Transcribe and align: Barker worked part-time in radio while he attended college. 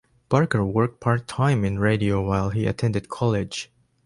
Barker 0.29 0.65
worked 0.65 0.99
part-time 0.99 1.63
in 1.63 1.77
radio 1.77 2.23
while 2.27 2.49
he 2.49 2.65
attended 2.65 3.07
college. 3.07 3.69